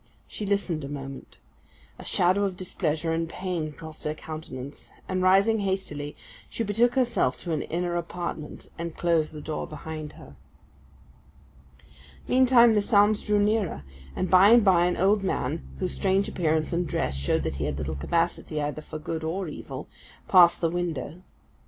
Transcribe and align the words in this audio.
She 0.25 0.47
listened 0.47 0.83
a 0.83 0.89
moment. 0.89 1.37
A 1.99 2.03
shadow 2.03 2.43
of 2.43 2.57
displeasure 2.57 3.13
and 3.13 3.29
pain 3.29 3.71
crossed 3.71 4.03
her 4.05 4.15
countenance; 4.15 4.91
and 5.07 5.21
rising 5.21 5.59
hastily, 5.59 6.15
she 6.49 6.63
betook 6.63 6.95
herself 6.95 7.39
to 7.41 7.51
an 7.51 7.61
inner 7.61 7.95
apartment, 7.95 8.71
and 8.79 8.97
closed 8.97 9.31
the 9.31 9.41
door 9.41 9.67
behind 9.67 10.13
her. 10.13 10.35
Meantime 12.27 12.73
the 12.73 12.81
sounds 12.81 13.27
drew 13.27 13.37
nearer; 13.37 13.83
and 14.15 14.27
by 14.31 14.49
and 14.49 14.65
by 14.65 14.87
an 14.87 14.97
old 14.97 15.21
man, 15.23 15.67
whose 15.77 15.93
strange 15.93 16.27
appearance 16.27 16.73
and 16.73 16.87
dress 16.87 17.13
showed 17.15 17.43
that 17.43 17.57
he 17.57 17.65
had 17.65 17.77
little 17.77 17.93
capacity 17.95 18.59
either 18.59 18.81
for 18.81 18.97
good 18.97 19.23
or 19.23 19.47
evil, 19.47 19.87
passed 20.27 20.61
the 20.61 20.69
window. 20.71 21.21